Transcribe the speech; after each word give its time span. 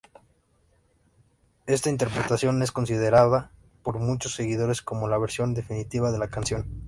Esta 1.67 1.91
interpretación 1.91 2.63
es 2.63 2.71
considerada 2.71 3.51
por 3.83 3.99
muchos 3.99 4.33
seguidores 4.33 4.81
como 4.81 5.07
la 5.07 5.19
versión 5.19 5.53
definitiva 5.53 6.11
de 6.11 6.17
la 6.17 6.27
canción. 6.27 6.65